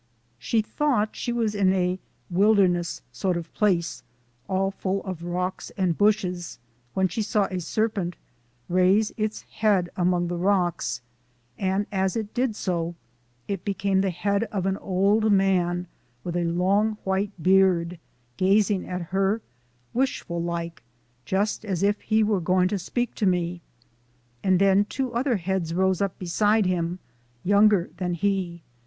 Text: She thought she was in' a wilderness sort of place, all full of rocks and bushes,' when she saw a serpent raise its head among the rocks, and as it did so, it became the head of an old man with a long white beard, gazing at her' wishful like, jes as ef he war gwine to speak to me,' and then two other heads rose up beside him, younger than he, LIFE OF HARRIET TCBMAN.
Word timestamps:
She 0.39 0.63
thought 0.63 1.15
she 1.15 1.31
was 1.31 1.53
in' 1.53 1.71
a 1.73 1.99
wilderness 2.31 3.03
sort 3.11 3.37
of 3.37 3.53
place, 3.53 4.01
all 4.49 4.71
full 4.71 5.03
of 5.03 5.21
rocks 5.23 5.69
and 5.77 5.95
bushes,' 5.95 6.57
when 6.95 7.07
she 7.07 7.21
saw 7.21 7.43
a 7.51 7.59
serpent 7.61 8.15
raise 8.67 9.11
its 9.15 9.43
head 9.43 9.91
among 9.95 10.27
the 10.27 10.39
rocks, 10.39 11.01
and 11.55 11.85
as 11.91 12.15
it 12.15 12.33
did 12.33 12.55
so, 12.55 12.95
it 13.47 13.63
became 13.63 14.01
the 14.01 14.09
head 14.09 14.45
of 14.45 14.65
an 14.65 14.75
old 14.77 15.31
man 15.31 15.85
with 16.23 16.35
a 16.35 16.45
long 16.45 16.97
white 17.03 17.33
beard, 17.39 17.99
gazing 18.37 18.87
at 18.89 19.09
her' 19.13 19.43
wishful 19.93 20.41
like, 20.41 20.81
jes 21.29 21.63
as 21.63 21.83
ef 21.83 21.99
he 22.01 22.23
war 22.23 22.41
gwine 22.41 22.67
to 22.69 22.79
speak 22.79 23.13
to 23.13 23.27
me,' 23.27 23.61
and 24.43 24.57
then 24.57 24.83
two 24.85 25.13
other 25.13 25.35
heads 25.37 25.75
rose 25.75 26.01
up 26.01 26.17
beside 26.17 26.65
him, 26.65 26.97
younger 27.43 27.91
than 27.97 28.15
he, 28.15 28.25
LIFE 28.31 28.33
OF 28.33 28.39
HARRIET 28.41 28.61
TCBMAN. 28.63 28.69